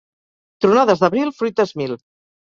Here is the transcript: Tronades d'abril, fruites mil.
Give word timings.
Tronades 0.65 1.03
d'abril, 1.03 1.29
fruites 1.41 1.73
mil. 1.83 1.93